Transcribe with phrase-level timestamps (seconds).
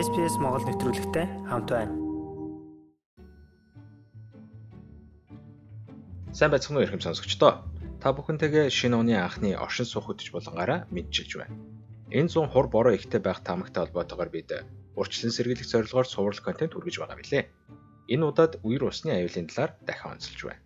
[0.00, 1.92] SPS Монгол нэвтрүүлэгтэй хамт байна.
[6.32, 7.68] Сайн байцгаана уу ихэм сонсогчдоо.
[8.00, 11.52] Та бүхэнтэйгээ шинэ оны анхны оршин суух хөтөж болгонгаараа мэдчилж байна.
[12.16, 14.48] Энэ 100 хур бороо ихтэй байх таамагтай холбоотойгоор бид
[14.96, 17.44] урьдчилан сэргийлэх зорилгоор суврал контент хүргэж байгаа билээ.
[18.08, 20.64] Энэ удаад үер усны аюулын талаар дахин онцолж байна.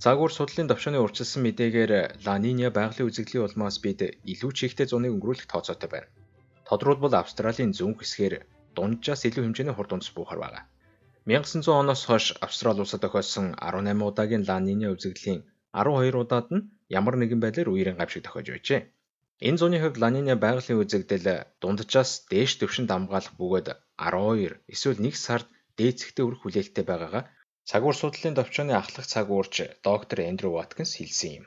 [0.00, 1.92] Цагуур судлалын төвшөөний урьдчилсан мэдээгээр
[2.24, 6.08] Ла Ниня байгалийн үзэгдлийн улмаас бид илүү чихтэй зуныг өнгөрүүлэх тооцоотой байна.
[6.64, 8.34] Тодорхойлбол Австралийн зүүн хэсгээр
[8.76, 10.60] дунджаас илүү хэмжээний хурд унтс буухаар байна.
[11.26, 15.40] 1900 оноос хойш Австрали улсад тохиолсон 18 удаагийн Ла Ниня үзэгдлийн
[15.72, 16.66] 12 удаад нь
[16.98, 18.80] ямар нэгэн байдлаар үерийн гавшиг тохиож байжээ.
[19.48, 21.28] Энэ зууны хувьд Ла Ниня байгалийн үзэгдэл
[21.62, 25.46] дунджаас дээш төвшөнд хамгаалах бөгөөд 12 эсвэл 1 сард
[25.78, 27.24] дээцэгтэй өрх хүлээлттэй байгаагаа
[27.70, 29.54] цагуур судлалын төвчөөний ахлах цагуурч
[29.88, 31.46] доктор Эндрю Ваткинс хэлсэн юм.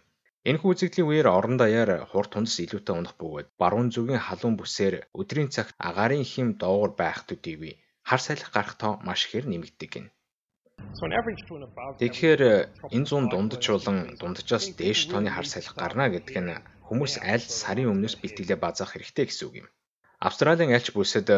[0.50, 5.48] Энэхүү үзэгдлийн үеэр орон даяар хурд тундас илүүтэй унах бөгөөд баруун зүгийн халуун бүсээр өдрийн
[5.56, 7.74] цагт агаарын хэм доогуур байх төдийгүй
[8.10, 10.08] хар салхи гарах тоо маш ихээр нэмэгдэг гин.
[12.02, 12.42] Тэгэхээр
[12.96, 17.92] энэ зүүн дундаж болон дунджаас дээш тооны хар салхи гарна гэдэг нь хүмүүс аль сарын
[17.94, 19.68] өмнөөс бэлтгэлээ базаах хэрэгтэй гэсэн үг юм.
[20.28, 21.30] Австралийн альч бүсэд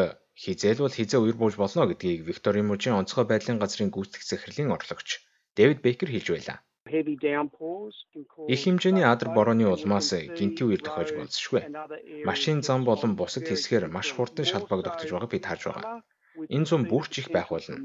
[0.42, 5.08] хизээл бол хизээ үер бууж болно гэдгийг Викторийн мужийн онцгой байдлын газрын гүйцэтгэх захирлын орлогч
[5.54, 6.58] Дэвид Бейкер хэлж байлаа.
[6.86, 11.62] Их хэмжээний адар борооны улмаас гинти үер тохиож болзошгүй.
[12.28, 16.06] Машин зам болон бусад хэсгээр маш хурдан шалбагдагдаж байгааг бид харж байгаа.
[16.56, 17.76] Энэ зам бүрч их байх болно.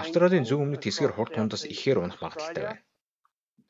[0.00, 2.84] Австралийн зөв өмнөд хэсгээр хурд тундас ихээр унах магадaltaй байна.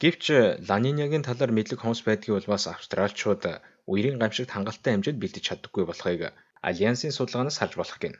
[0.02, 0.24] Гэвч
[0.68, 3.42] Ланинягийн талаар мэдлэг хомс байдгийн улмаас австралчууд
[3.90, 6.20] үерийн гамшигт хангалттай хэмжээнд бэлдэж чаддаггүй болохыг
[6.68, 8.14] Альянсын судалгаанаас харж болох гин.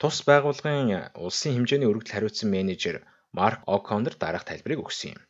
[0.00, 2.96] Тус байгууллагын улсын хэмжээний өргөдөл хариуцсан менежер
[3.36, 5.20] Марк О'Коннор дараах тайлбарыг өгсөн юм.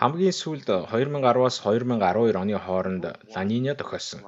[0.00, 4.20] Хамгийн сүүлд 2010-аас 2012 оны хооронд Ла Ниня тохиолсон.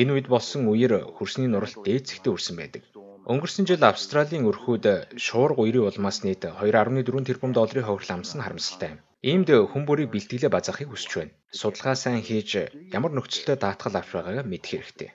[0.00, 2.82] Энэ үед болсон үеэр хөрсний нуралт дээцэгтэй үрсэн байдаг.
[3.26, 9.00] Өнгөрсөн жил Австралийн өрхүүд шуурга үерийн улмаас нийт 2.4 тэрбум долларын хөврөл амсан харамсалтай юм.
[9.30, 11.36] Иймд хүн бүрийг бэлтгэлээ базаахыг хүсэж байна.
[11.50, 12.50] Судалгаа сайн хийж
[12.96, 15.10] ямар нөхцөлтэй даатгал авч байгаагаа мэдэх хэрэгтэй.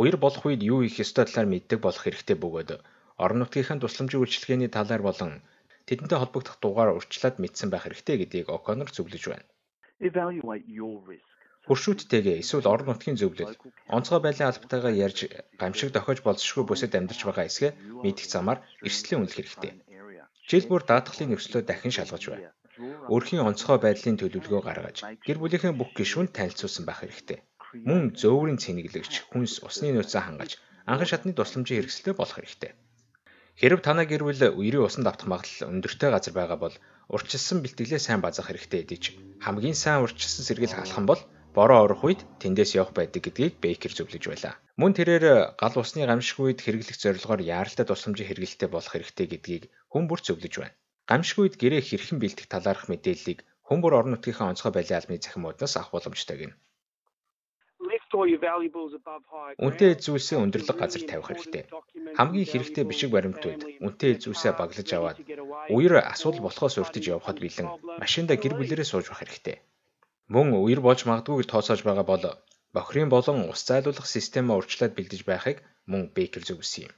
[0.00, 2.70] Үер болох үед юу хийх ёстой талаар мэддэг болох хэрэгтэй бөгөөд
[3.22, 5.32] орон нутгийнхаа тусламжийн үйлчилгээний талаар болон
[5.88, 9.46] тэдэнтэй холбогдох дугаар урьдчилаад мэдсэн байх хэрэгтэй гэдгийг O'Connor зөвлөж байна.
[11.66, 13.58] Хуршүүдтэйгээ эсвэл орон нутгийн зөвлөл,
[13.96, 15.18] онцгой байдлын албатайгаа ярьж
[15.60, 17.72] гамшиг дохиож болзошгүй бүсэд амьдарч байгаа эсгээ
[18.06, 19.72] мэдэх замаар эрсдлийн үнэлэх хэрэгтэй.
[20.50, 22.54] Жил бүр даатгалын нөхцлөө дахин шалгаж байна.
[23.14, 24.96] Өрхийн онцгой байдлын төлөвлөгөө гаргаж,
[25.26, 27.38] гэр бүлийнхээ бүх гишүүнд танилцуулсан байх хэрэгтэй.
[27.88, 30.50] Мөн зөөврийн цэнэглэгч, хүнс, усны нөөцөө хангаж,
[30.86, 32.72] анхан шатны тусламжийн хэрэгсэлтэй болох хэрэгтэй.
[33.56, 36.76] Хэрв танай гэр бүл үерийн усанд автах магадлал өндөртэй газар байгаа бол
[37.08, 39.02] урьдчилсан бэлтгэлээ сайн базаах хэрэгтэй гэж
[39.40, 41.22] хамгийн сайн урьдчилсан сэргийл халах бол
[41.56, 44.54] бороо орох үед тэндээс явах байдаг гэдгийг Бейкер зөвлөж байлаа.
[44.76, 50.04] Мөн тэрээр гал усны гамшиг үед хэрэглэх зорилгоор яаралтай тусламжийн хэрэгэлтэй болох хэрэгтэй гэдгийг хүн
[50.04, 50.76] бүр зөвлөж байна.
[51.08, 55.80] Гамшиг үед гэрээ хэрхэн бэлтэх талаарх мэдээллийг хүн бүр орон нутгийнхаа онцгой байдлын албаны захимуудаас
[55.80, 56.54] авах боломжтой гэнэ.
[59.66, 61.64] Үнтэй зүйлсээ өндөрлөг газар тавих хэрэгтэй.
[62.18, 65.18] Хамгийн хэрэгтэй бишиг баримтууд үнтэй зүйлсээ баглаж аваад
[65.76, 67.68] үер асуудал болохоос өртөж явхад бэлэн
[68.02, 69.56] машинда гэр бүлэрээ сууж байх хэрэгтэй.
[70.34, 72.24] Мөн үер болж магадгүй гэж тооцоож байгаа бол
[72.76, 75.58] бохирын болон ус зайлуулах системээ урьдчилаад бэлдэж байхыг
[75.90, 76.94] мөн Бейкер зөвлөсөн юм.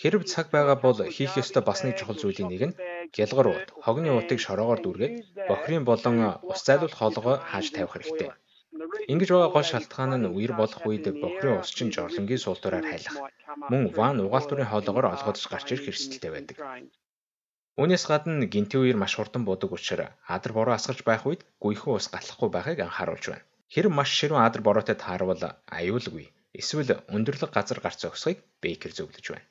[0.00, 2.76] Хэрв цаг байгаа бол хийх ёстой бас нэг чухал зүйлийн нэг нь
[3.16, 5.14] гялгар ууд, хогны уутыг шороогоор дүүргээд
[5.50, 6.16] бохирын болон
[6.50, 8.28] ус зайлуулах хоолгоо хааж тавих хэрэгтэй.
[9.12, 13.16] Ингэж байгаа гол шалтгаан нь үер болох үед бохирын ус чинь жорлонгийн суултураар хайлах.
[13.70, 16.56] Мөн ван угаалтурын хоолоогоор олгодож гарч ирэх эрсдэлтэй байдаг.
[17.80, 22.06] Үүнээс гадна гинти үер маш хурдан будаг учраас адар бороо асгарч байх үед гүйхэн ус
[22.08, 23.46] гатлахгүй байхыг анхааруулж байна.
[23.72, 25.42] Хэрэв маш ширүүн адар бороотой таарвал
[25.78, 26.26] аюулгүй
[26.60, 29.46] эсвэл өндөрлөг газар гарц зогсохыг Бейкер зөвлөж байна.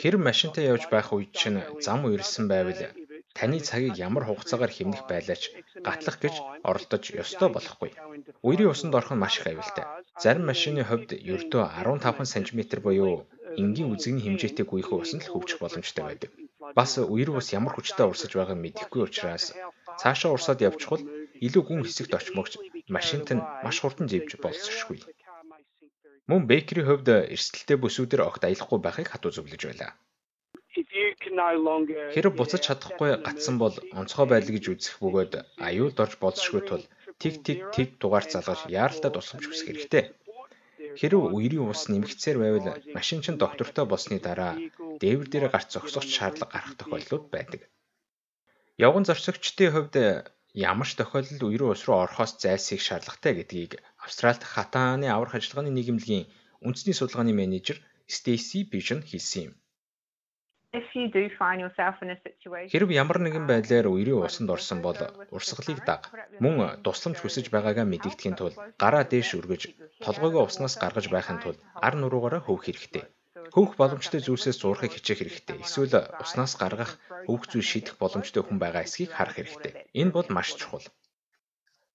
[0.00, 2.82] Хэрэв машинтай явж байх үед чинь зам үерсэн байвал
[3.38, 5.42] таны цагийг ямар хугацаагаар хэмнэх байлаач
[5.86, 6.34] гатлах гэж
[6.68, 7.90] оролдож ёстой болохгүй.
[8.46, 9.84] Үерийн усанд орох нь маш их аюултай.
[10.22, 13.26] Зарим машины хувьд ердөө 15 см буюу
[13.62, 16.30] энгийн үзэгний хэмжээтэй гүйхэн усанд л хөвчих боломжтой байдаг.
[16.78, 19.44] Бас үер ус ямар хүчтэй урсаж байгааг мэдэхгүй учраас
[20.00, 21.02] цаашаа урсаад явчихвал
[21.46, 22.52] илүү гүн хэсэгт очмогч
[22.96, 24.98] машинт нь маш хурдан живж болцсошгүй.
[26.30, 29.92] Мөн Бейкерийн хувьд эрсдэлтэй бүсүүдээр огт аялахгүй байхыг хатуу зөвлөж байлаа.
[32.14, 35.32] Хэрэг буцаж чадахгүй гатсан бол онцгой байдал гэж үзэх бөгөөд
[35.68, 36.84] аюулд орж болзошгүй тул
[37.22, 40.04] тэг тэг тэг дугаар залгаж яаралтай тусламж хүсэх хэрэгтэй.
[41.00, 44.54] Хэрв үерийн ус нэмэгцээр байвал машин чинь доктортой болсны дараа
[45.02, 47.60] дээвэр дээр гарч зогсох шаардлага гарах тохиолдлууд байдаг.
[48.86, 49.94] Явган зорчигчдын хувьд
[50.54, 53.72] ямар ч тохиолдолд үерийн ус руу орохоос зайлсхийх шаардлагатай гэдгийг
[54.06, 56.28] Австралид хатааны аврах ажиллагааны нийгэмлэгийн
[56.66, 57.78] үндэсний судалгааны менежер
[58.14, 59.54] Стейси Бишн хэлсэн юм.
[62.72, 64.98] Хэрв ямар нэгэн байдлаар үерийн усанд орсон бол
[65.34, 66.00] урсгалыг даг.
[66.42, 66.54] Мөн
[66.84, 69.62] тусламж хүсэж байгаагаа мэдэгдэхийн тулд гараа дээш өргөж
[70.04, 73.04] толгойгоо уснаас гаргаж байхын тулд ар нуруугаараа хөвөх хэрэгтэй.
[73.54, 75.56] Хөвөх боломжтой зүйлсээс зурхыг хичээх хэрэгтэй.
[75.64, 76.92] Эсвэл уснаас гаргах
[77.26, 79.72] хөвөх зүйл шийдэх боломжтой хүн байгаа эсхийг харах хэрэгтэй.
[80.00, 80.86] Энэ бол маш чухал.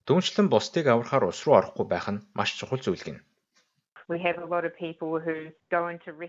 [0.06, 3.18] Дүнчлэн бусдыг аврахаар ус руу орохгүй байх нь маш чухал зүйл гин.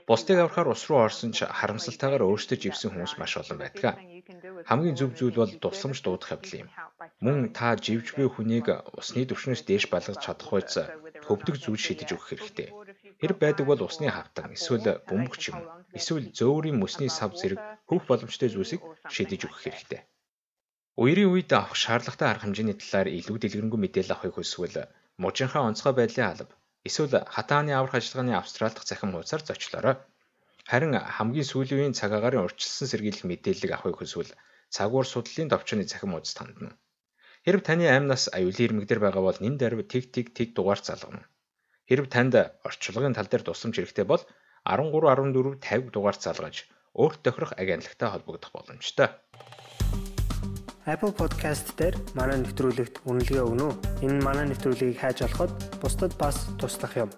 [0.10, 4.02] Бусдыг аврахаар ус руу орсон ч харамсалтайгаар өөртөө живсэн хүмүүс маш олон байдаг.
[4.66, 6.70] Хамгийн зөв зүйл бол тусламж дуудах явдал юм.
[7.22, 10.74] Мөн та живж буй хүнийг усны түвшнээс дээш балгаж чадах байц
[11.22, 12.70] төвдөг зүйл шийдэж өгөх хэрэгтэй.
[13.20, 15.60] Хэрэг байдаг бол усны хавтан, эсвэл бөмбөг ч юм
[15.98, 17.60] эсвэл зөөврийн мөсний сав зэрэг
[17.90, 18.82] хөвөх боломжтой зүйлсийг
[19.14, 20.02] шийдэж өгөх хэрэгтэй.
[21.02, 24.90] Үерийн үед авах шаардлагатай арга хэмжээний талаар илүү дэлгэрэнгүй мэдээлэл авахыг хүсвэл
[25.22, 26.54] мужийнхаа онцгой байдлын алба
[26.88, 29.96] Эсвэл хатааны аврах ажиллагааны Австрали дахь захин хуудасаар зочлоорой.
[30.72, 34.32] Харин хамгийн сүүлийн үеийн цаг агарын урьдчилсан сэргийлэх мэдээлэл авахыг хүсвэл
[34.76, 36.72] цагуур судлалын товчооны захин хуудас тандна.
[37.46, 41.28] Хэрв таны аймнаас аюулын ирмэг дээр байгаа бол нэн даруй тэг тэг тэг дугаар залгана.
[41.88, 42.36] Хэрв танд
[42.68, 44.20] орчуулгын тал дээр тусламж хэрэгтэй бол
[44.68, 49.16] 13 14 50 дугаар залгаж өөрт тохирох агентлагтай холбогдох боломжтой.
[50.84, 54.04] Apple Podcast дээр манай нэвтрүүлэгт үнэлгээ өгнө үү?
[54.04, 57.12] Энэ манай нэвтрүүлгийг хайж олоход бусдад бас туслах юм.